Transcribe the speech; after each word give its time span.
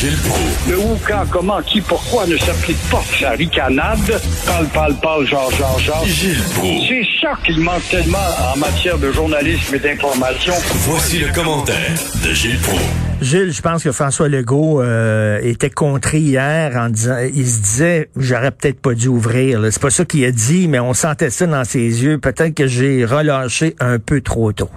Gilles 0.00 0.16
Proulx. 0.16 0.70
Le 0.70 0.78
où, 0.78 0.98
quand, 1.06 1.26
comment, 1.30 1.60
qui, 1.60 1.82
pourquoi 1.82 2.26
ne 2.26 2.34
s'applique 2.38 2.78
pas 2.90 3.02
sa 3.20 3.32
ricanade? 3.32 3.98
Parle, 4.46 4.66
parle, 4.68 4.94
parle, 4.94 5.26
genre, 5.26 5.50
genre, 5.50 5.78
genre. 5.78 6.06
Gilles 6.06 6.42
Proulx. 6.54 6.86
C'est 6.88 7.04
ça 7.20 7.34
qu'il 7.44 7.60
manque 7.60 7.86
tellement 7.90 8.16
en 8.54 8.56
matière 8.56 8.96
de 8.96 9.12
journalisme 9.12 9.74
et 9.74 9.78
d'information. 9.78 10.54
Voici 10.88 11.18
le 11.18 11.28
commentaire 11.34 11.92
de 12.24 12.32
Gilles 12.32 12.58
Proulx. 12.60 12.82
Gilles, 13.20 13.52
je 13.52 13.60
pense 13.60 13.84
que 13.84 13.92
François 13.92 14.30
Legault 14.30 14.80
euh, 14.80 15.38
était 15.42 15.68
contré 15.68 16.18
hier 16.20 16.74
en 16.78 16.88
disant, 16.88 17.18
il 17.34 17.46
se 17.46 17.60
disait, 17.60 18.08
j'aurais 18.16 18.52
peut-être 18.52 18.80
pas 18.80 18.94
dû 18.94 19.08
ouvrir. 19.08 19.60
là. 19.60 19.70
C'est 19.70 19.82
pas 19.82 19.90
ça 19.90 20.06
qu'il 20.06 20.24
a 20.24 20.30
dit, 20.32 20.66
mais 20.66 20.80
on 20.80 20.94
sentait 20.94 21.28
ça 21.28 21.46
dans 21.46 21.64
ses 21.64 22.02
yeux. 22.02 22.16
Peut-être 22.16 22.54
que 22.54 22.66
j'ai 22.66 23.04
relâché 23.04 23.76
un 23.80 23.98
peu 23.98 24.22
trop 24.22 24.50
tôt. 24.52 24.70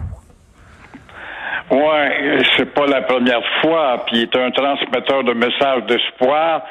Ouais, 1.73 2.37
c'est 2.55 2.71
pas 2.71 2.85
la 2.85 3.01
première 3.01 3.41
fois, 3.59 4.05
puis 4.05 4.17
il 4.17 4.21
est 4.21 4.37
un 4.37 4.51
transmetteur 4.51 5.23
de 5.23 5.33
messages 5.33 5.83
d'espoir, 5.87 6.61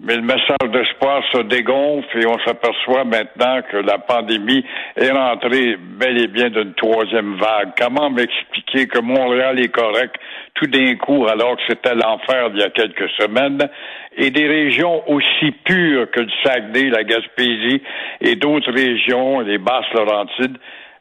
mais 0.00 0.16
le 0.16 0.22
message 0.22 0.70
d'espoir 0.72 1.22
se 1.30 1.42
dégonfle 1.42 2.18
et 2.18 2.26
on 2.26 2.38
s'aperçoit 2.38 3.04
maintenant 3.04 3.60
que 3.70 3.76
la 3.76 3.98
pandémie 3.98 4.64
est 4.96 5.10
rentrée 5.10 5.76
bel 5.76 6.22
et 6.22 6.28
bien 6.28 6.48
d'une 6.48 6.72
troisième 6.72 7.34
vague. 7.34 7.72
Comment 7.78 8.08
m'expliquer 8.08 8.86
que 8.86 9.00
Montréal 9.00 9.60
est 9.60 9.68
correct 9.68 10.16
tout 10.54 10.68
d'un 10.68 10.96
coup 10.96 11.26
alors 11.26 11.56
que 11.56 11.62
c'était 11.68 11.94
l'enfer 11.94 12.48
il 12.54 12.60
y 12.60 12.62
a 12.62 12.70
quelques 12.70 13.10
semaines 13.10 13.68
et 14.16 14.30
des 14.30 14.46
régions 14.46 15.02
aussi 15.10 15.50
pures 15.66 16.10
que 16.10 16.20
le 16.20 16.30
Saguenay, 16.42 16.88
la 16.88 17.04
Gaspésie 17.04 17.82
et 18.22 18.36
d'autres 18.36 18.72
régions, 18.72 19.40
les 19.40 19.58
Basses-Laurentides, 19.58 20.56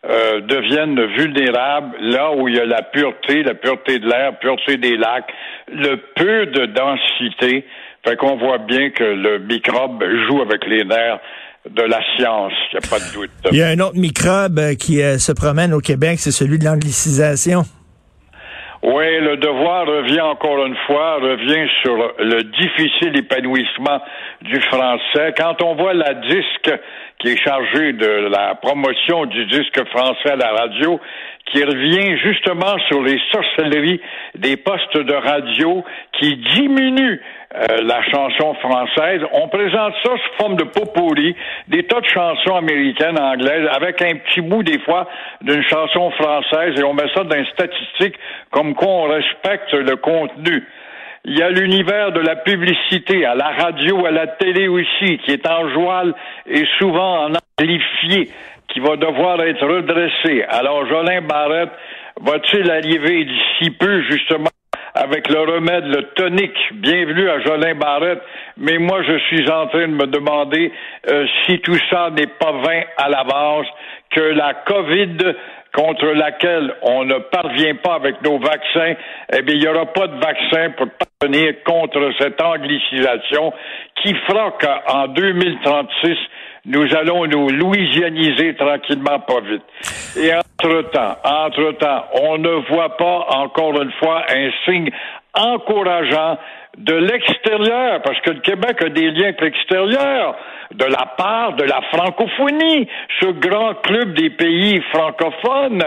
euh, 0.08 0.42
deviennent 0.42 1.04
vulnérables 1.18 1.96
là 2.00 2.32
où 2.36 2.48
il 2.48 2.56
y 2.56 2.60
a 2.60 2.66
la 2.66 2.84
pureté, 2.84 3.44
la 3.44 3.56
pureté 3.56 4.00
de 4.00 4.08
l'air, 4.08 4.38
pureté 4.40 4.78
des 4.78 4.98
lacs, 4.98 5.32
le 5.68 5.96
peu 6.16 6.46
de 6.46 6.66
densité. 6.68 7.66
Fait 8.06 8.16
qu'on 8.16 8.38
voit 8.38 8.60
bien 8.60 8.92
que 8.92 9.04
le 9.04 9.40
microbe 9.40 10.04
joue 10.28 10.42
avec 10.42 10.66
les 10.68 10.84
nerfs 10.84 11.20
de 11.70 11.82
la 11.82 12.00
science, 12.16 12.54
il 12.72 12.78
n'y 12.78 12.86
a 12.86 12.90
pas 12.90 13.00
de 13.00 13.14
doute. 13.14 13.32
Il 13.52 13.58
y 13.58 13.64
a 13.64 13.68
un 13.68 13.80
autre 13.80 13.98
microbe 13.98 14.60
euh, 14.60 14.76
qui 14.76 15.02
euh, 15.02 15.18
se 15.18 15.32
promène 15.32 15.74
au 15.74 15.80
Québec, 15.80 16.20
c'est 16.20 16.32
celui 16.32 16.60
de 16.60 16.66
l'anglicisation. 16.66 17.64
Oui, 18.88 19.20
le 19.20 19.38
devoir 19.38 19.88
revient 19.88 20.22
encore 20.22 20.64
une 20.64 20.76
fois, 20.86 21.16
revient 21.16 21.68
sur 21.82 21.96
le 22.20 22.44
difficile 22.44 23.18
épanouissement 23.18 24.00
du 24.44 24.62
français. 24.62 25.34
Quand 25.36 25.60
on 25.64 25.74
voit 25.74 25.96
la 25.96 26.14
disque 26.14 26.72
qui 27.18 27.30
est 27.30 27.44
chargée 27.44 27.94
de 27.94 28.30
la 28.30 28.54
promotion 28.54 29.26
du 29.26 29.48
disque 29.48 29.84
français 29.86 30.30
à 30.30 30.36
la 30.36 30.52
radio, 30.52 31.00
qui 31.52 31.64
revient 31.64 32.18
justement 32.18 32.78
sur 32.88 33.04
les 33.04 33.20
sorcelleries 33.32 34.02
des 34.36 34.58
postes 34.58 34.98
de 34.98 35.14
radio 35.14 35.84
qui 36.14 36.38
diminuent 36.38 37.20
euh, 37.56 37.82
la 37.84 38.02
chanson 38.04 38.54
française. 38.56 39.22
On 39.32 39.48
présente 39.48 39.94
ça 40.04 40.12
sous 40.12 40.34
forme 40.38 40.56
de 40.56 40.64
potpourri, 40.64 41.36
des 41.68 41.84
tas 41.84 42.02
de 42.02 42.06
chansons 42.08 42.56
américaines, 42.56 43.20
anglaises, 43.20 43.68
avec 43.72 44.02
un 44.02 44.16
petit 44.16 44.42
bout 44.42 44.64
des 44.64 44.80
fois 44.80 45.08
d'une 45.42 45.64
chanson 45.64 46.12
française 46.12 46.80
et 46.80 46.84
on 46.84 46.94
met 46.94 47.08
ça 47.14 47.24
dans 47.24 47.36
les 47.36 47.46
statistiques 47.54 48.16
comme 48.52 48.74
quoi 48.74 48.88
on 48.88 49.04
respecte 49.04 49.74
le 49.74 49.96
contenu. 49.98 50.64
Il 51.28 51.38
y 51.38 51.42
a 51.42 51.50
l'univers 51.50 52.12
de 52.12 52.20
la 52.20 52.36
publicité, 52.36 53.26
à 53.26 53.34
la 53.34 53.50
radio, 53.50 54.06
à 54.06 54.12
la 54.12 54.28
télé 54.28 54.68
aussi, 54.68 55.18
qui 55.26 55.32
est 55.32 55.48
en 55.48 55.70
joual 55.70 56.14
et 56.46 56.66
souvent 56.78 57.26
en 57.26 57.34
amplifié, 57.34 58.30
qui 58.76 58.82
va 58.82 58.98
devoir 58.98 59.42
être 59.42 59.66
redressé. 59.66 60.44
Alors, 60.50 60.86
Jolin 60.86 61.22
Barrette 61.22 61.72
va-t-il 62.20 62.70
arriver 62.70 63.24
d'ici 63.24 63.72
peu, 63.72 64.02
justement, 64.02 64.50
avec 64.94 65.30
le 65.30 65.40
remède, 65.40 65.86
le 65.86 66.04
tonique? 66.16 66.58
Bienvenue 66.74 67.30
à 67.30 67.40
Jolin 67.40 67.76
Barrette. 67.76 68.22
Mais 68.58 68.78
moi, 68.78 69.02
je 69.04 69.18
suis 69.30 69.50
en 69.50 69.68
train 69.68 69.88
de 69.88 69.94
me 69.94 70.08
demander 70.08 70.74
euh, 71.10 71.26
si 71.46 71.60
tout 71.62 71.80
ça 71.90 72.10
n'est 72.10 72.28
pas 72.28 72.52
vain 72.52 72.82
à 72.98 73.08
l'avance, 73.08 73.68
que 74.12 74.20
la 74.20 74.54
COVID 74.66 75.18
contre 75.74 76.08
laquelle 76.08 76.74
on 76.82 77.06
ne 77.06 77.20
parvient 77.20 77.76
pas 77.76 77.96
avec 77.96 78.22
nos 78.24 78.40
vaccins, 78.40 78.96
eh 79.38 79.42
bien, 79.42 79.56
il 79.56 79.62
n'y 79.62 79.68
aura 79.70 79.86
pas 79.86 80.08
de 80.08 80.20
vaccin 80.20 80.72
pour 80.72 80.88
parvenir 81.20 81.64
contre 81.64 82.12
cette 82.20 82.42
anglicisation 82.42 83.54
qui 84.04 84.14
fera 84.28 84.52
qu'en 84.60 85.08
2036, 85.08 86.18
nous 86.66 86.96
allons 86.96 87.26
nous 87.28 87.50
louisianiser 87.50 88.56
tranquillement, 88.56 89.20
pas 89.20 89.42
vite. 89.42 89.64
Et 90.18 90.32
entre-temps, 90.34 91.18
entre-temps, 91.24 92.06
on 92.22 92.38
ne 92.38 92.68
voit 92.70 92.98
pas 92.98 93.28
encore 93.30 93.82
une 93.82 93.92
fois 93.94 94.24
un 94.30 94.50
signe 94.66 94.90
encourageant 95.34 96.38
de 96.78 96.94
l'extérieur, 96.94 98.02
parce 98.02 98.20
que 98.22 98.32
le 98.32 98.40
Québec 98.42 98.82
a 98.82 98.90
des 98.90 99.12
liens 99.12 99.26
avec 99.26 99.42
l'extérieur, 99.42 100.36
de 100.74 100.86
la 100.86 101.06
part 101.18 101.54
de 101.54 101.64
la 101.64 101.82
francophonie, 101.94 102.88
ce 103.22 103.28
grand 103.28 103.76
club 103.76 104.14
des 104.14 104.30
pays 104.30 104.82
francophones 104.92 105.84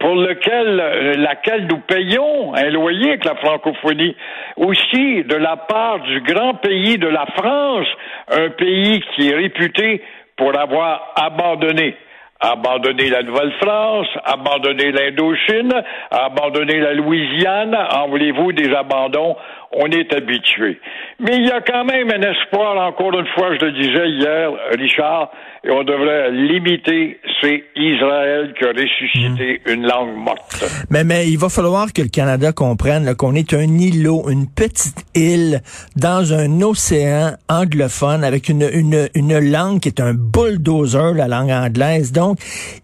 pour 0.00 0.16
lequel, 0.16 0.80
euh, 0.80 1.14
laquelle 1.16 1.66
nous 1.68 1.78
payons 1.78 2.54
un 2.54 2.70
loyer 2.70 3.10
avec 3.10 3.24
la 3.24 3.36
francophonie. 3.36 4.16
Aussi 4.56 5.22
de 5.22 5.36
la 5.36 5.56
part 5.56 6.00
du 6.00 6.20
grand 6.22 6.54
pays 6.54 6.98
de 6.98 7.06
la 7.06 7.26
France, 7.36 7.86
un 8.28 8.48
pays 8.50 9.00
qui 9.14 9.28
est 9.28 9.34
réputé 9.34 10.02
pour 10.42 10.58
avoir 10.58 11.12
abandonné. 11.14 11.94
Abandonné 12.40 13.08
la 13.08 13.22
Nouvelle-France, 13.22 14.08
abandonné 14.24 14.90
l'Indochine, 14.90 15.72
abandonné 16.10 16.80
la 16.80 16.94
Louisiane, 16.94 17.72
en 17.72 18.08
voulez-vous 18.08 18.50
des 18.50 18.74
abandons, 18.74 19.36
on 19.74 19.86
est 19.86 20.12
habitué. 20.14 20.78
Mais 21.20 21.36
il 21.36 21.46
y 21.46 21.50
a 21.50 21.60
quand 21.60 21.84
même 21.84 22.10
un 22.10 22.22
espoir, 22.30 22.76
encore 22.86 23.18
une 23.18 23.26
fois, 23.34 23.54
je 23.58 23.64
le 23.66 23.72
disais 23.72 24.08
hier, 24.10 24.50
Richard, 24.78 25.30
et 25.64 25.70
on 25.70 25.84
devrait 25.84 26.30
limiter, 26.32 27.20
c'est 27.40 27.62
Israël 27.76 28.52
qui 28.58 28.64
a 28.64 28.68
ressuscité 28.68 29.60
Hmm. 29.64 29.70
une 29.72 29.82
langue 29.86 30.16
morte. 30.16 30.64
Mais, 30.90 31.04
mais 31.04 31.28
il 31.28 31.38
va 31.38 31.48
falloir 31.48 31.92
que 31.92 32.02
le 32.02 32.08
Canada 32.08 32.52
comprenne 32.52 33.04
là, 33.04 33.14
qu'on 33.14 33.34
est 33.34 33.54
un 33.54 33.78
îlot, 33.78 34.28
une 34.28 34.48
petite 34.48 35.04
île 35.14 35.60
dans 35.96 36.32
un 36.32 36.60
océan 36.62 37.32
anglophone 37.48 38.24
avec 38.24 38.48
une, 38.48 38.68
une, 38.72 39.08
une 39.14 39.38
langue 39.38 39.80
qui 39.80 39.88
est 39.88 40.00
un 40.00 40.14
bulldozer, 40.14 41.14
la 41.14 41.28
langue 41.28 41.50
anglaise. 41.50 42.12
Donc, 42.12 42.38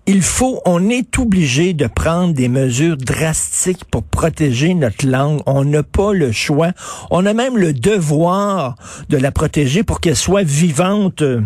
il 0.06 0.22
faut, 0.22 0.60
on 0.65 0.88
est 0.88 1.19
obligé 1.19 1.72
de 1.75 1.87
prendre 1.88 2.32
des 2.34 2.48
mesures 2.48 2.97
drastiques 2.97 3.84
pour 3.91 4.04
protéger 4.04 4.75
notre 4.75 5.06
langue. 5.06 5.41
On 5.47 5.65
n'a 5.65 5.82
pas 5.82 6.12
le 6.12 6.31
choix. 6.32 6.69
On 7.11 7.27
a 7.27 7.34
même 7.34 7.56
le 7.56 7.72
devoir 7.72 8.75
de 9.09 9.19
la 9.19 9.31
protéger 9.31 9.83
pour 9.83 10.00
qu'elle 10.00 10.16
soit 10.16 10.44
vivante. 10.44 11.22
euh, 11.22 11.41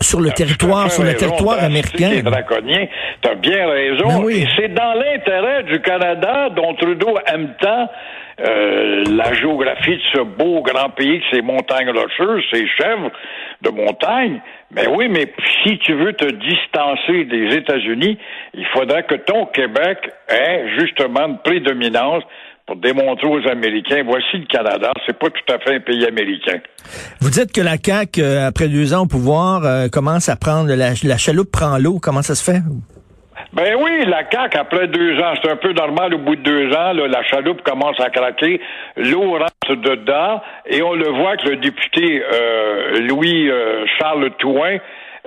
sur 0.00 0.20
le 0.20 0.30
territoire, 0.30 0.90
sur 0.90 1.04
le 1.04 1.14
territoire 1.14 1.62
américain. 1.62 2.22
T'as 3.20 3.34
bien 3.34 3.68
raison. 3.68 4.08
Ben 4.08 4.20
oui. 4.24 4.42
Et 4.42 4.48
c'est 4.56 4.68
dans 4.68 4.94
l'intérêt 4.94 5.62
du 5.64 5.80
Canada, 5.80 6.48
dont 6.50 6.74
Trudeau 6.74 7.14
aime 7.26 7.54
tant 7.60 7.88
euh, 8.40 9.04
la 9.10 9.32
géographie 9.34 9.96
de 9.96 10.02
ce 10.14 10.20
beau 10.22 10.62
grand 10.62 10.88
pays 10.90 11.20
que 11.20 11.36
ces 11.36 11.42
montagnes 11.42 11.90
rocheuses, 11.90 12.42
ces 12.52 12.66
chèvres 12.66 13.10
de 13.60 13.70
montagne. 13.70 14.40
Mais 14.74 14.86
oui, 14.88 15.08
mais 15.08 15.32
si 15.62 15.78
tu 15.78 15.92
veux 15.92 16.14
te 16.14 16.24
distancer 16.24 17.24
des 17.24 17.54
États-Unis, 17.56 18.18
il 18.54 18.66
faudrait 18.72 19.04
que 19.04 19.16
ton 19.16 19.46
Québec 19.46 19.98
ait 20.28 20.64
justement 20.78 21.26
une 21.28 21.38
prédominance 21.38 22.24
pour 22.72 22.80
démontrer 22.80 23.26
aux 23.26 23.48
Américains, 23.48 24.02
voici 24.04 24.38
le 24.38 24.46
Canada, 24.46 24.92
c'est 25.06 25.18
pas 25.18 25.28
tout 25.28 25.52
à 25.52 25.58
fait 25.58 25.76
un 25.76 25.80
pays 25.80 26.06
américain. 26.06 26.58
Vous 27.20 27.28
dites 27.28 27.52
que 27.52 27.60
la 27.60 27.76
CAQ, 27.76 28.22
euh, 28.22 28.46
après 28.48 28.68
deux 28.68 28.94
ans 28.94 29.02
au 29.02 29.06
pouvoir, 29.06 29.64
euh, 29.64 29.88
commence 29.88 30.28
à 30.28 30.36
prendre 30.36 30.68
la, 30.68 30.90
la 31.04 31.18
chaloupe 31.18 31.50
prend 31.52 31.76
l'eau. 31.78 31.98
Comment 32.00 32.22
ça 32.22 32.34
se 32.34 32.42
fait? 32.42 32.60
Ben 33.52 33.74
oui, 33.78 34.06
la 34.06 34.22
CAQ, 34.30 34.56
après 34.56 34.88
deux 34.88 35.18
ans, 35.18 35.34
c'est 35.42 35.50
un 35.50 35.56
peu 35.56 35.72
normal, 35.72 36.14
au 36.14 36.18
bout 36.18 36.36
de 36.36 36.42
deux 36.42 36.68
ans, 36.74 36.92
là, 36.94 37.08
la 37.08 37.22
chaloupe 37.24 37.62
commence 37.62 38.00
à 38.00 38.08
craquer, 38.08 38.60
l'eau 38.96 39.32
rentre 39.32 39.82
dedans, 39.82 40.40
et 40.66 40.80
on 40.82 40.94
le 40.94 41.08
voit 41.08 41.36
que 41.36 41.50
le 41.50 41.56
député 41.56 42.22
euh, 42.22 43.00
Louis-Charles 43.00 44.30
Touin, 44.38 44.78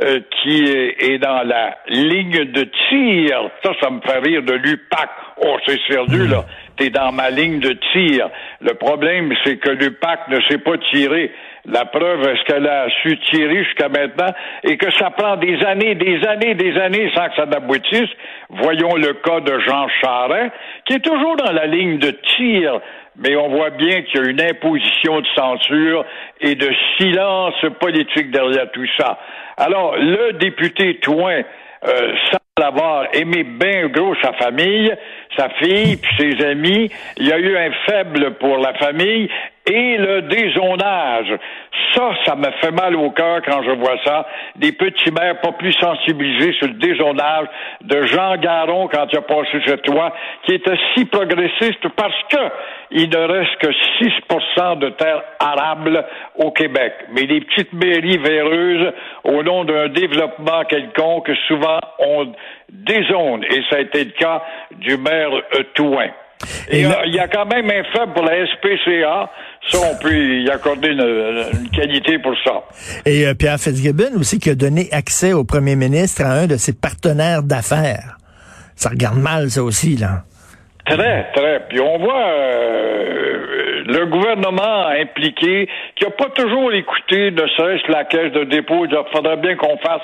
euh, 0.04 0.20
qui 0.42 0.64
est, 0.64 1.14
est 1.14 1.20
dans 1.20 1.44
la 1.44 1.78
ligne 1.88 2.52
de 2.52 2.64
tir, 2.90 3.50
ça, 3.64 3.72
ça 3.82 3.90
me 3.92 4.02
fait 4.02 4.20
rire 4.20 4.42
de 4.42 4.54
l'UPAC. 4.54 5.10
Oh, 5.46 5.58
c'est 5.66 5.80
sérieux, 5.88 6.28
là. 6.28 6.46
T'es 6.78 6.90
dans 6.90 7.12
ma 7.12 7.30
ligne 7.30 7.60
de 7.60 7.72
tir. 7.94 8.30
Le 8.60 8.74
problème, 8.74 9.34
c'est 9.44 9.58
que 9.58 9.70
l'UPAC 9.70 10.28
ne 10.28 10.42
sait 10.42 10.58
pas 10.58 10.78
tirer. 10.92 11.32
La 11.66 11.86
preuve, 11.86 12.22
est-ce 12.28 12.44
qu'elle 12.44 12.68
a 12.68 12.88
su 13.02 13.18
tirer 13.32 13.64
jusqu'à 13.64 13.90
maintenant? 13.90 14.34
Et 14.64 14.78
que 14.78 14.92
ça 14.94 15.10
prend 15.10 15.38
des 15.38 15.64
années, 15.64 15.96
des 15.96 16.24
années, 16.28 16.54
des 16.54 16.78
années 16.78 17.12
sans 17.16 17.30
que 17.30 17.36
ça 17.38 17.46
n'aboutisse? 17.46 18.10
Voyons 18.50 18.96
le 18.96 19.14
cas 19.14 19.40
de 19.40 19.60
Jean 19.60 19.88
Charest, 20.02 20.52
qui 20.86 20.94
est 20.96 21.00
toujours 21.00 21.36
dans 21.38 21.52
la 21.52 21.66
ligne 21.66 21.98
de 21.98 22.12
tir, 22.38 22.80
mais 23.18 23.36
on 23.36 23.50
voit 23.50 23.72
bien 23.72 24.02
qu'il 24.04 24.22
y 24.22 24.28
a 24.28 24.30
une 24.30 24.42
imposition 24.42 25.22
de 25.22 25.28
censure 25.36 26.06
et 26.42 26.56
de 26.56 26.70
silence 26.98 27.56
politique 27.80 28.30
derrière 28.32 28.70
tout 28.72 28.88
ça. 28.98 29.18
Alors, 29.58 29.96
le 29.98 30.34
député 30.34 31.00
Touin 31.00 31.42
euh, 31.88 32.14
semble 32.32 32.68
avoir 32.68 33.08
aimé 33.14 33.44
bien 33.44 33.88
gros 33.88 34.16
sa 34.22 34.34
famille, 34.34 34.94
sa 35.38 35.50
fille, 35.50 35.98
puis 35.98 36.16
ses 36.18 36.46
amis. 36.46 36.90
Il 37.18 37.28
y 37.28 37.32
a 37.32 37.40
eu 37.40 37.58
un 37.58 37.72
faible 37.86 38.36
pour 38.36 38.58
la 38.58 38.74
famille 38.74 39.30
et 39.68 39.98
le 39.98 40.22
dézonage. 40.24 41.34
Ça, 41.94 42.12
ça 42.26 42.36
me 42.36 42.52
fait 42.62 42.72
mal 42.72 42.96
au 42.96 43.10
cœur 43.12 43.42
quand 43.46 43.64
je 43.64 43.72
vois 43.72 43.98
ça. 44.04 44.28
Des 44.58 44.72
petits 44.72 45.12
maires 45.12 45.40
pas 45.42 45.54
plus 45.54 45.74
sensibilisés 45.74 46.54
sur 46.54 46.68
le 46.68 46.74
dézonage 46.74 47.48
de 47.82 48.06
Jean 48.06 48.38
Garon 48.38 48.88
quand 48.88 49.08
il 49.12 49.18
a 49.18 49.22
passé 49.22 49.58
cette 49.66 49.88
loi, 49.88 50.14
qui 50.44 50.56
était 50.56 50.78
si 50.94 51.06
progressiste 51.06 51.88
parce 51.96 52.22
que 52.30 52.38
il 52.92 53.10
ne 53.10 53.18
reste 53.18 53.56
que 53.58 53.68
6% 53.68 54.80
de 54.80 54.90
terres 54.90 55.24
arables 55.40 56.06
au 56.36 56.52
Québec. 56.52 56.94
Mais 57.12 57.24
les 57.24 57.42
petites 57.42 57.74
mairies 57.74 58.18
véreuses, 58.18 58.94
au 59.24 59.42
nom 59.42 59.64
d'un 59.64 59.88
développement 59.90 60.64
quelconque, 60.66 61.32
souvent 61.48 61.80
ont 62.00 62.32
des 62.72 63.04
zones. 63.06 63.44
Et 63.44 63.62
ça 63.70 63.78
a 63.78 63.80
été 63.80 64.04
le 64.04 64.12
cas 64.12 64.44
du 64.72 64.98
maire 64.98 65.30
Touin. 65.74 66.10
Et 66.70 66.82
il 66.82 67.16
y 67.16 67.20
a 67.20 67.28
quand 67.28 67.46
même 67.46 67.66
un 67.66 67.84
faible 67.92 68.14
pour 68.14 68.24
la 68.24 68.46
SPCA. 68.46 69.32
Ça, 69.70 69.78
on 69.92 69.98
peut 69.98 70.14
y 70.14 70.50
accorder 70.50 70.90
une, 70.90 71.70
qualité 71.72 72.20
pour 72.20 72.36
ça. 72.44 72.64
Et 73.06 73.26
euh, 73.26 73.34
Pierre 73.34 73.58
Fitzgibbon 73.58 74.20
aussi 74.20 74.40
qui 74.40 74.50
a 74.50 74.56
donné 74.56 74.88
accès 74.92 75.34
au 75.34 75.44
premier 75.44 75.76
ministre 75.76 76.24
à 76.24 76.32
un 76.32 76.48
de 76.48 76.58
ses 76.58 76.74
partenaires 76.74 77.42
d'affaires. 77.42 78.18
Ça 78.76 78.90
regarde 78.90 79.18
mal, 79.18 79.50
ça 79.50 79.64
aussi, 79.64 79.96
là. 79.98 80.24
Très, 80.86 81.32
très. 81.34 81.62
Puis 81.68 81.80
on 81.80 81.98
voit 81.98 82.28
euh, 82.28 83.84
le 83.88 84.06
gouvernement 84.06 84.88
impliqué 84.88 85.68
qui 85.96 86.04
n'a 86.04 86.12
pas 86.12 86.30
toujours 86.30 86.72
écouté, 86.74 87.32
ne 87.32 87.48
serait-ce 87.48 87.92
la 87.92 88.04
caisse 88.04 88.32
de 88.34 88.44
dépôt. 88.44 88.86
Il 88.86 88.96
faudrait 89.12 89.38
bien 89.38 89.56
qu'on 89.56 89.78
fasse, 89.78 90.04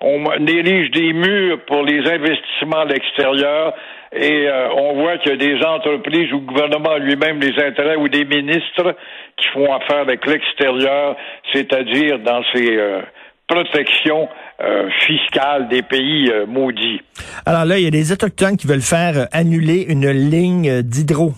on 0.00 0.46
érige 0.46 0.90
des 0.92 1.12
murs 1.12 1.58
pour 1.66 1.82
les 1.82 2.00
investissements 2.10 2.80
à 2.80 2.84
l'extérieur. 2.86 3.74
Et 4.12 4.48
euh, 4.48 4.68
on 4.74 4.94
voit 5.00 5.18
qu'il 5.18 5.32
y 5.32 5.34
a 5.34 5.36
des 5.36 5.64
entreprises 5.64 6.32
ou 6.32 6.40
le 6.40 6.46
gouvernement 6.46 6.96
lui-même 6.96 7.38
des 7.38 7.54
intérêts 7.62 7.96
ou 7.96 8.08
des 8.08 8.24
ministres 8.24 8.96
qui 9.36 9.46
font 9.52 9.72
affaire 9.72 10.00
avec 10.00 10.26
l'extérieur, 10.26 11.16
c'est-à-dire 11.52 12.18
dans 12.18 12.42
ces 12.52 12.76
euh, 12.76 13.02
protections 13.46 14.28
euh, 14.60 14.88
fiscales 15.06 15.68
des 15.68 15.82
pays 15.82 16.30
maudits. 16.48 17.00
Alors 17.46 17.64
là, 17.64 17.78
il 17.78 17.84
y 17.84 17.86
a 17.86 17.90
des 17.90 18.10
Autochtones 18.10 18.56
qui 18.56 18.66
veulent 18.66 18.80
faire 18.80 19.28
annuler 19.32 19.86
une 19.88 20.10
ligne 20.10 20.82
d'hydro. 20.82 21.32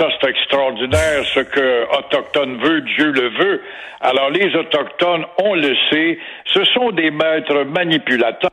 Ça 0.00 0.08
c'est 0.18 0.30
extraordinaire, 0.30 1.26
ce 1.26 1.40
que 1.40 1.98
Autochtone 1.98 2.56
veut, 2.56 2.80
Dieu 2.80 3.12
le 3.12 3.28
veut. 3.28 3.62
Alors 4.00 4.30
les 4.30 4.56
Autochtones, 4.56 5.26
on 5.44 5.54
le 5.54 5.76
sait, 5.90 6.18
ce 6.46 6.64
sont 6.64 6.90
des 6.92 7.10
maîtres 7.10 7.64
manipulateurs. 7.64 8.50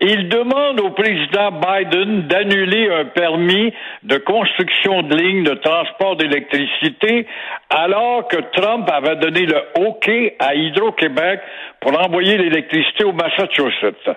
Il 0.00 0.28
demande 0.28 0.80
au 0.80 0.90
président 0.90 1.52
Biden 1.52 2.22
d'annuler 2.22 2.90
un 2.90 3.04
permis 3.04 3.72
de 4.02 4.16
construction 4.18 5.02
de 5.02 5.14
lignes 5.14 5.44
de 5.44 5.54
transport 5.54 6.16
d'électricité 6.16 7.28
alors 7.70 8.26
que 8.26 8.38
Trump 8.52 8.90
avait 8.92 9.16
donné 9.16 9.46
le 9.46 9.62
OK 9.76 10.10
à 10.40 10.56
Hydro-Québec 10.56 11.40
pour 11.80 11.96
envoyer 12.04 12.36
l'électricité 12.36 13.04
au 13.04 13.12
Massachusetts. 13.12 14.10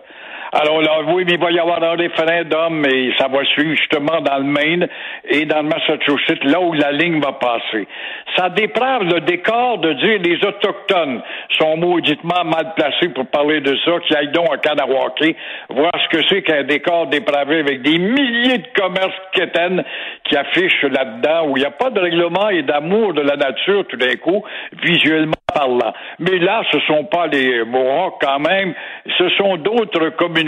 Alors 0.53 0.81
là, 0.81 0.99
oui, 1.07 1.23
mais 1.25 1.35
il 1.35 1.39
va 1.39 1.49
y 1.49 1.59
avoir 1.59 1.81
un 1.81 1.95
référendum, 1.95 2.85
et 2.85 3.13
ça 3.17 3.29
va 3.29 3.45
suivre 3.45 3.73
justement 3.73 4.19
dans 4.19 4.37
le 4.37 4.43
Maine 4.43 4.85
et 5.29 5.45
dans 5.45 5.61
le 5.61 5.69
Massachusetts, 5.69 6.43
là 6.43 6.59
où 6.59 6.73
la 6.73 6.91
ligne 6.91 7.21
va 7.21 7.31
passer. 7.31 7.87
Ça 8.35 8.49
déprave 8.49 9.03
le 9.03 9.21
décor 9.21 9.77
de 9.77 9.93
dire 9.93 10.19
les 10.21 10.45
Autochtones 10.45 11.21
sont 11.57 11.77
mauditement 11.77 12.43
mal 12.43 12.73
placés 12.75 13.07
pour 13.09 13.27
parler 13.27 13.61
de 13.61 13.77
ça, 13.85 13.91
qui 14.05 14.13
aillent 14.13 14.33
donc 14.33 14.51
à 14.51 14.57
Kanawake, 14.57 15.37
voir 15.69 15.91
ce 16.03 16.17
que 16.17 16.23
c'est 16.27 16.41
qu'un 16.41 16.63
décor 16.63 17.07
dépravé 17.07 17.59
avec 17.59 17.81
des 17.81 17.97
milliers 17.97 18.57
de 18.57 18.67
commerces 18.75 19.15
quétaines 19.31 19.85
qui 20.25 20.35
affichent 20.35 20.83
là-dedans, 20.83 21.47
où 21.47 21.55
il 21.55 21.61
n'y 21.61 21.65
a 21.65 21.71
pas 21.71 21.91
de 21.91 21.99
règlement 22.01 22.49
et 22.49 22.63
d'amour 22.63 23.13
de 23.13 23.21
la 23.21 23.37
nature 23.37 23.85
tout 23.87 23.97
d'un 23.97 24.15
coup, 24.17 24.43
visuellement 24.83 25.31
parlant. 25.53 25.93
Mais 26.19 26.39
là, 26.39 26.61
ce 26.71 26.79
sont 26.81 27.05
pas 27.05 27.27
les 27.27 27.63
Mohawks 27.63 28.21
quand 28.21 28.39
même, 28.39 28.73
ce 29.17 29.29
sont 29.29 29.55
d'autres 29.55 30.09
communautés. 30.09 30.40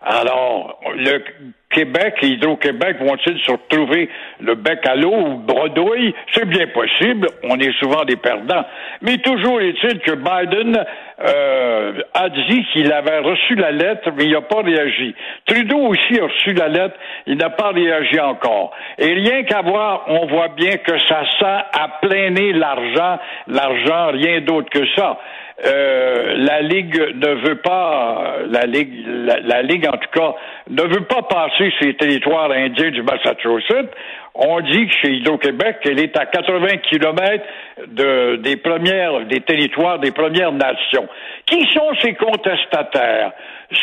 Alors, 0.00 0.80
le 0.96 1.24
Québec 1.72 2.14
et 2.22 2.28
Hydro-Québec 2.28 2.98
vont-ils 3.00 3.38
se 3.40 3.52
retrouver 3.52 4.08
le 4.40 4.54
bec 4.54 4.86
à 4.86 4.94
l'eau 4.94 5.14
ou 5.14 5.36
bredouille? 5.38 6.14
C'est 6.32 6.48
bien 6.48 6.66
possible. 6.68 7.26
On 7.42 7.58
est 7.58 7.72
souvent 7.78 8.04
des 8.04 8.16
perdants. 8.16 8.64
Mais 9.00 9.18
toujours 9.18 9.60
est-il 9.60 9.98
que 10.00 10.12
Biden 10.12 10.84
euh, 11.20 11.92
a 12.14 12.28
dit 12.28 12.64
qu'il 12.72 12.92
avait 12.92 13.18
reçu 13.18 13.54
la 13.54 13.70
lettre, 13.70 14.10
mais 14.16 14.24
il 14.24 14.32
n'a 14.32 14.40
pas 14.40 14.62
réagi. 14.62 15.14
Trudeau 15.46 15.78
aussi 15.88 16.20
a 16.20 16.24
reçu 16.24 16.52
la 16.52 16.68
lettre, 16.68 16.96
il 17.26 17.36
n'a 17.36 17.50
pas 17.50 17.70
réagi 17.70 18.18
encore. 18.20 18.72
Et 18.98 19.12
rien 19.12 19.44
qu'à 19.44 19.62
voir, 19.62 20.04
on 20.08 20.26
voit 20.26 20.48
bien 20.48 20.76
que 20.78 20.98
ça 21.08 21.22
sent 21.38 21.64
à 21.72 21.88
pleiner 22.02 22.52
l'argent, 22.52 23.18
l'argent, 23.46 24.12
rien 24.12 24.40
d'autre 24.40 24.70
que 24.70 24.86
ça. 24.96 25.18
Euh, 25.64 26.34
la 26.38 26.60
Ligue 26.60 26.98
ne 27.14 27.34
veut 27.46 27.60
pas, 27.60 28.38
la 28.48 28.66
Ligue, 28.66 29.06
la, 29.06 29.62
Ligue 29.62 29.86
en 29.86 29.96
tout 29.96 30.10
cas, 30.12 30.34
ne 30.70 30.82
veut 30.82 31.04
pas 31.04 31.22
passer 31.22 31.72
ces 31.80 31.94
territoires 31.94 32.50
indiens 32.50 32.90
du 32.90 33.02
Massachusetts. 33.02 33.90
On 34.34 34.60
dit 34.60 34.86
que 34.86 34.94
chez 34.94 35.12
Hydro-Québec, 35.14 35.78
elle 35.84 36.00
est 36.00 36.16
à 36.16 36.26
80 36.26 36.78
kilomètres 36.88 37.44
de, 37.88 38.36
des 38.36 38.56
premières, 38.56 39.26
des 39.26 39.40
territoires 39.40 39.98
des 39.98 40.10
Premières 40.10 40.52
Nations. 40.52 41.06
Qui 41.46 41.60
sont 41.72 41.92
ces 42.00 42.14
contestataires? 42.14 43.32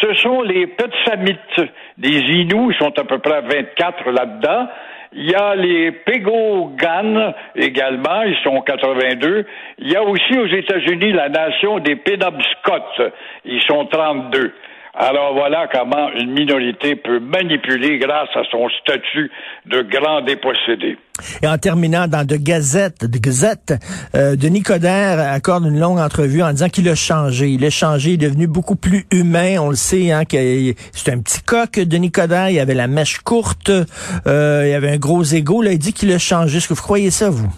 Ce 0.02 0.14
sont 0.16 0.42
les 0.42 0.68
Petsamites, 0.68 1.72
des 1.98 2.20
Inuits, 2.20 2.74
ils 2.74 2.78
sont 2.80 2.98
à 2.98 3.04
peu 3.04 3.20
près 3.20 3.42
24 3.42 4.10
là-dedans. 4.12 4.68
Il 5.14 5.30
y 5.30 5.36
a 5.36 5.56
les 5.56 5.92
Pégogan 5.92 7.34
également, 7.56 8.22
ils 8.24 8.38
sont 8.44 8.62
82. 8.62 9.46
Il 9.80 9.92
y 9.92 9.96
a 9.96 10.04
aussi 10.04 10.38
aux 10.38 10.48
États-Unis 10.48 11.12
la 11.14 11.30
nation 11.30 11.80
des 11.80 11.96
Penobscot, 11.96 13.12
ils 13.46 13.62
sont 13.64 13.86
32. 13.86 14.54
Alors 14.96 15.34
voilà 15.34 15.68
comment 15.72 16.10
une 16.14 16.32
minorité 16.32 16.96
peut 16.96 17.20
manipuler 17.20 18.00
grâce 18.00 18.30
à 18.36 18.42
son 18.52 18.68
statut 18.82 19.32
de 19.66 19.82
grand 19.82 20.22
dépossédé. 20.22 20.98
Et 21.42 21.48
en 21.48 21.58
terminant 21.58 22.08
dans 22.08 22.26
de 22.26 22.36
Gazette, 22.38 23.06
de 23.06 23.18
Gazette, 23.18 23.74
euh, 24.16 24.36
Denis 24.36 24.64
Coderre 24.64 25.20
accorde 25.20 25.66
une 25.66 25.80
longue 25.80 26.00
entrevue 26.00 26.42
en 26.42 26.52
disant 26.52 26.70
qu'il 26.70 26.88
a 26.90 26.96
changé. 26.96 27.50
Il 27.50 27.64
a 27.66 27.70
changé, 27.70 28.12
il 28.12 28.24
est 28.24 28.28
devenu 28.28 28.48
beaucoup 28.48 28.76
plus 28.76 29.06
humain. 29.12 29.58
On 29.60 29.70
le 29.70 29.76
sait, 29.76 30.12
hein, 30.12 30.24
c'est 30.30 31.12
un 31.12 31.20
petit 31.20 31.42
coq, 31.42 31.80
Denis 31.80 32.12
Coderre. 32.12 32.50
Il 32.50 32.60
avait 32.60 32.74
la 32.74 32.88
mèche 32.88 33.20
courte, 33.20 33.70
euh, 33.70 34.66
il 34.68 34.74
avait 34.74 34.92
un 34.92 34.98
gros 34.98 35.24
ego. 35.24 35.62
Là, 35.62 35.74
il 35.74 35.80
dit 35.80 35.94
qu'il 35.94 36.12
a 36.12 36.20
changé. 36.20 36.58
Est-ce 36.58 36.68
que 36.68 36.74
vous 36.74 36.82
croyez 36.82 37.12
ça, 37.12 37.30
vous? 37.30 37.52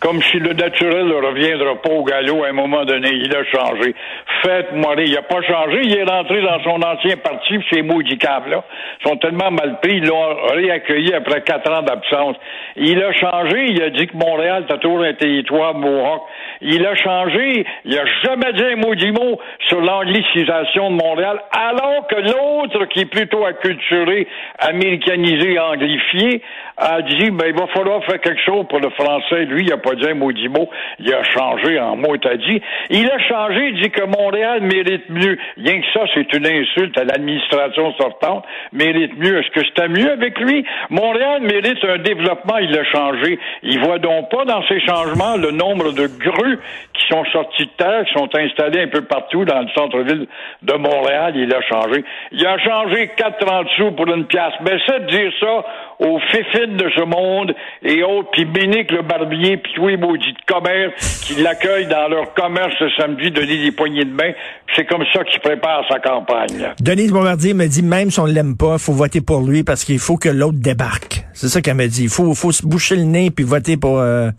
Comme 0.00 0.22
si 0.22 0.38
le 0.38 0.52
naturel 0.52 1.06
ne 1.06 1.14
reviendra 1.14 1.74
pas 1.82 1.90
au 1.90 2.04
galop 2.04 2.44
à 2.44 2.48
un 2.48 2.52
moment 2.52 2.84
donné. 2.84 3.08
Il 3.12 3.34
a 3.34 3.44
changé. 3.44 3.94
Faites-moi 4.42 4.94
Il 4.98 5.12
n'a 5.12 5.22
pas 5.22 5.42
changé. 5.42 5.80
Il 5.84 5.96
est 5.96 6.04
rentré 6.04 6.40
dans 6.42 6.62
son 6.62 6.80
ancien 6.82 7.16
parti, 7.16 7.58
ces 7.70 7.82
maudits 7.82 8.18
là 8.22 8.64
sont 9.04 9.16
tellement 9.16 9.50
mal 9.50 9.78
pris. 9.80 9.96
Ils 9.96 10.06
l'ont 10.06 10.36
réaccueilli 10.52 11.14
après 11.14 11.42
quatre 11.42 11.70
ans 11.72 11.82
d'absence. 11.82 12.36
Il 12.76 13.02
a 13.02 13.12
changé. 13.12 13.66
Il 13.70 13.82
a 13.82 13.90
dit 13.90 14.06
que 14.06 14.16
Montréal 14.16 14.64
était 14.64 14.78
toujours 14.78 15.02
un 15.02 15.14
territoire 15.14 15.74
mohawk. 15.74 16.22
Il 16.60 16.84
a 16.86 16.94
changé. 16.96 17.64
Il 17.84 17.94
n'a 17.94 18.04
jamais 18.24 18.52
dit 18.52 18.64
un 18.64 18.76
maudit 18.76 19.12
mot 19.12 19.40
sur 19.68 19.80
l'anglicisation 19.80 20.90
de 20.90 20.96
Montréal, 20.96 21.40
alors 21.52 22.06
que 22.08 22.16
l'autre, 22.16 22.86
qui 22.86 23.00
est 23.00 23.10
plutôt 23.10 23.44
acculturé, 23.44 24.26
américanisé, 24.58 25.58
anglifié, 25.58 26.42
a 26.76 27.02
dit, 27.02 27.30
ben, 27.30 27.46
il 27.48 27.54
va 27.54 27.66
falloir 27.68 28.04
faire 28.04 28.20
quelque 28.20 28.40
chose 28.42 28.66
pour 28.68 28.78
le 28.80 28.90
français. 28.90 29.44
Lui, 29.44 29.62
il 29.62 29.68
n'a 29.68 29.78
pas 29.78 29.94
dit 29.94 30.08
un 30.08 30.14
maudit 30.14 30.48
mot. 30.48 30.68
Il 31.00 31.12
a 31.12 31.22
changé 31.24 31.78
en 31.78 31.96
mot, 31.96 32.16
t'as 32.16 32.36
dit. 32.36 32.60
Il 32.90 33.10
a 33.10 33.18
changé, 33.18 33.68
il 33.68 33.82
dit 33.82 33.90
que 33.90 34.04
Montréal 34.04 34.62
mérite 34.62 35.08
mieux. 35.10 35.38
Rien 35.56 35.80
que 35.80 35.86
ça, 35.92 36.04
c'est 36.14 36.32
une 36.32 36.46
insulte 36.46 36.96
à 36.98 37.04
l'administration 37.04 37.92
sortante. 37.94 38.44
Mérite 38.72 39.18
mieux. 39.18 39.38
Est-ce 39.38 39.50
que 39.50 39.64
c'était 39.66 39.88
mieux 39.88 40.10
avec 40.10 40.38
lui? 40.38 40.64
Montréal 40.90 41.42
mérite 41.42 41.84
un 41.84 41.98
développement. 41.98 42.58
Il 42.58 42.76
a 42.78 42.84
changé. 42.84 43.38
Il 43.62 43.80
voit 43.80 43.98
donc 43.98 44.30
pas 44.30 44.44
dans 44.44 44.62
ces 44.68 44.80
changements 44.80 45.36
le 45.36 45.50
nombre 45.50 45.92
de 45.92 46.06
grues 46.06 46.47
qui 46.56 47.06
sont 47.08 47.24
sorties 47.32 47.66
de 47.66 47.70
terre, 47.76 48.04
qui 48.04 48.12
sont 48.12 48.28
installées 48.34 48.82
un 48.82 48.88
peu 48.88 49.02
partout 49.02 49.44
dans 49.44 49.60
le 49.60 49.68
centre-ville 49.76 50.26
de 50.62 50.72
Montréal. 50.74 51.34
Il 51.36 51.52
a 51.54 51.60
changé. 51.62 52.04
Il 52.32 52.46
a 52.46 52.58
changé 52.58 53.10
4,30 53.16 53.66
sous 53.76 53.92
pour 53.92 54.08
une 54.08 54.26
pièce. 54.26 54.54
Mais 54.62 54.78
c'est 54.86 55.00
de 55.00 55.10
dire 55.10 55.32
ça 55.40 55.64
aux 55.98 56.18
fifines 56.30 56.76
de 56.76 56.90
ce 56.94 57.04
monde 57.04 57.54
et 57.82 58.02
autres, 58.02 58.30
puis 58.32 58.44
Bénique 58.44 58.90
le 58.92 59.02
barbier, 59.02 59.56
puis 59.56 59.72
tous 59.74 59.88
les 59.88 59.96
maudits 59.96 60.32
de 60.32 60.52
commerce 60.52 61.20
qui 61.24 61.42
l'accueillent 61.42 61.88
dans 61.88 62.08
leur 62.08 62.34
commerce 62.34 62.72
ce 62.78 62.88
samedi, 62.90 63.30
donner 63.30 63.58
des 63.58 63.72
poignées 63.72 64.04
de 64.04 64.12
main. 64.12 64.32
C'est 64.76 64.84
comme 64.84 65.04
ça 65.12 65.24
qu'il 65.24 65.40
prépare 65.40 65.84
sa 65.90 65.98
campagne. 65.98 66.72
Denise 66.80 67.12
Bombardier 67.12 67.54
me 67.54 67.66
dit, 67.66 67.82
même 67.82 68.10
si 68.10 68.20
on 68.20 68.26
l'aime 68.26 68.56
pas, 68.56 68.78
faut 68.78 68.92
voter 68.92 69.20
pour 69.20 69.40
lui 69.40 69.64
parce 69.64 69.84
qu'il 69.84 69.98
faut 69.98 70.16
que 70.16 70.28
l'autre 70.28 70.58
débarque. 70.58 71.24
C'est 71.32 71.48
ça 71.48 71.60
qu'elle 71.60 71.76
me 71.76 71.86
dit. 71.86 72.04
Il 72.04 72.10
faut, 72.10 72.34
faut 72.34 72.52
se 72.52 72.64
boucher 72.66 72.96
le 72.96 73.02
nez 73.02 73.30
puis 73.30 73.44
voter 73.44 73.76
pour, 73.76 73.98
euh, 73.98 74.30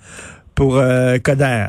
pour 0.55 0.77
euh, 0.77 1.17
Coder. 1.17 1.67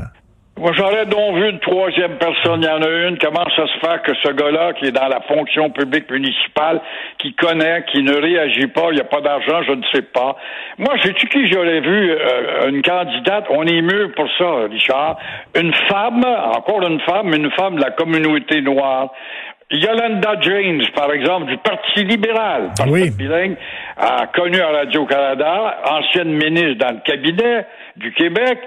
Moi, 0.60 0.72
j'aurais 0.74 1.06
donc 1.06 1.36
vu 1.36 1.48
une 1.48 1.58
troisième 1.60 2.18
personne. 2.18 2.60
Il 2.62 2.66
y 2.66 2.68
en 2.68 2.82
a 2.82 3.08
une. 3.08 3.16
Comment 3.16 3.46
ça 3.56 3.66
se 3.66 3.78
fait 3.80 4.02
que 4.02 4.12
ce 4.22 4.30
gars-là, 4.32 4.74
qui 4.74 4.84
est 4.88 4.92
dans 4.92 5.08
la 5.08 5.22
fonction 5.22 5.70
publique 5.70 6.10
municipale, 6.10 6.82
qui 7.16 7.32
connaît, 7.32 7.82
qui 7.90 8.02
ne 8.02 8.14
réagit 8.14 8.66
pas, 8.66 8.88
il 8.90 8.96
n'y 8.96 9.00
a 9.00 9.04
pas 9.04 9.22
d'argent, 9.22 9.62
je 9.62 9.72
ne 9.72 9.82
sais 9.90 10.02
pas. 10.02 10.36
Moi, 10.76 10.92
sais-tu 11.02 11.28
qui 11.28 11.50
j'aurais 11.50 11.80
vu 11.80 12.10
euh, 12.10 12.68
une 12.68 12.82
candidate? 12.82 13.46
On 13.48 13.64
est 13.66 13.80
mieux 13.80 14.12
pour 14.14 14.28
ça, 14.36 14.66
Richard. 14.70 15.16
Une 15.56 15.72
femme, 15.88 16.22
encore 16.24 16.82
une 16.86 17.00
femme, 17.00 17.32
une 17.32 17.50
femme 17.52 17.76
de 17.76 17.80
la 17.80 17.92
communauté 17.92 18.60
noire. 18.60 19.12
Yolanda 19.70 20.34
James, 20.42 20.82
par 20.94 21.10
exemple, 21.12 21.46
du 21.46 21.56
Parti 21.56 22.04
libéral, 22.04 22.72
parti 22.76 22.90
Oui. 22.92 23.10
bilingue, 23.16 23.56
a 23.96 24.26
connu 24.26 24.60
à 24.60 24.68
Radio-Canada, 24.72 25.78
ancienne 25.88 26.32
ministre 26.32 26.74
dans 26.84 26.90
le 26.96 27.00
cabinet 27.04 27.64
du 27.96 28.12
Québec. 28.12 28.58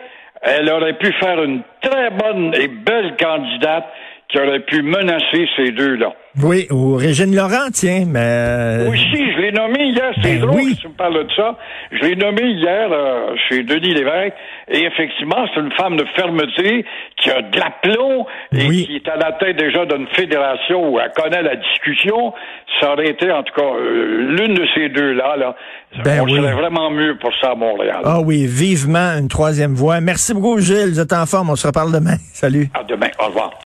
Elle 0.44 0.70
aurait 0.70 0.98
pu 0.98 1.12
faire 1.14 1.42
une 1.42 1.62
très 1.82 2.10
bonne 2.10 2.54
et 2.54 2.68
belle 2.68 3.16
candidate 3.18 3.86
qui 4.34 4.40
aurait 4.40 4.62
pu 4.62 4.82
menacer 4.82 5.48
ces 5.56 5.70
deux-là. 5.72 6.12
Oui, 6.42 6.66
ou 6.72 6.96
Régine 6.96 7.36
Laurent, 7.36 7.70
tiens, 7.72 8.06
mais... 8.08 8.20
euh, 8.20 8.90
Aussi, 8.90 9.06
je 9.34 9.40
l'ai 9.40 9.52
nommé 9.52 9.84
hier, 9.90 10.12
c'est 10.16 10.38
Ben 10.38 10.40
drôle 10.42 10.56
oui. 10.56 10.76
que 10.76 10.82
tu 10.82 10.88
me 10.88 10.94
parles 10.94 11.24
de 11.28 11.32
ça. 11.36 11.56
Je 11.92 12.00
l'ai 12.08 12.16
nommé 12.16 12.42
hier 12.42 12.88
euh, 12.92 13.36
chez 13.48 13.62
Denis 13.62 13.94
Lévesque, 13.94 14.34
et 14.72 14.84
effectivement, 14.86 15.46
c'est 15.54 15.60
une 15.62 15.72
femme 15.74 15.96
de 15.96 16.06
fermeté 16.16 16.84
qui 17.22 17.30
a 17.30 17.44
de 17.44 17.60
l'aplomb 17.60 18.26
et 18.52 18.66
Oui. 18.68 18.88
qui 18.88 18.96
est 18.96 19.08
à 19.08 19.18
la 19.18 19.34
tête 19.34 19.58
déjà 19.58 19.86
d'une 19.86 20.08
fédération 20.08 20.92
où 20.92 21.00
elle 21.00 21.12
connaît 21.16 21.44
la 21.44 21.56
discussion. 21.56 22.34
Ça 22.82 22.94
aurait 22.94 23.10
été, 23.10 23.32
en 23.32 23.44
tout 23.44 23.54
cas, 23.54 23.68
euh, 23.68 24.36
l'une 24.36 24.56
de 24.56 24.66
ces 24.74 24.90
deux-là, 24.90 25.36
là. 25.38 25.56
Ben 26.04 26.22
On 26.22 26.24
oui. 26.26 26.38
serait 26.38 26.54
vraiment 26.54 26.90
mieux 26.90 27.16
pour 27.20 27.30
ça 27.40 27.52
à 27.52 27.56
Montréal. 27.56 28.00
Ah 28.06 28.22
oui, 28.22 28.48
vivement 28.48 29.12
une 29.20 29.28
troisième 29.28 29.76
voie. 29.76 30.02
Merci 30.02 30.34
beaucoup, 30.34 30.58
Gilles. 30.58 30.90
Vous 30.94 31.00
êtes 31.00 31.14
en 31.14 31.28
forme. 31.28 31.52
On 31.52 31.56
se 31.56 31.68
reparle 31.68 31.92
demain. 31.94 32.16
Salut. 32.34 32.70
À 32.74 32.84
demain. 32.84 33.10
Au 33.20 33.28
revoir. 33.28 33.54